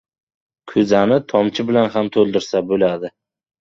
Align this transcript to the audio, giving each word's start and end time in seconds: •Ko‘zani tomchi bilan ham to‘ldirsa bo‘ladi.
•Ko‘zani 0.71 1.21
tomchi 1.33 1.69
bilan 1.71 1.95
ham 1.99 2.13
to‘ldirsa 2.19 2.67
bo‘ladi. 2.75 3.19